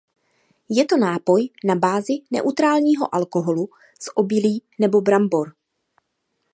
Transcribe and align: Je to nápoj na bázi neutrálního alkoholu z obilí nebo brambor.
Je 0.75 0.81
to 0.89 0.97
nápoj 0.97 1.49
na 1.63 1.75
bázi 1.75 2.13
neutrálního 2.31 3.15
alkoholu 3.15 3.69
z 3.99 4.05
obilí 4.15 4.61
nebo 4.79 5.01
brambor. 5.01 5.53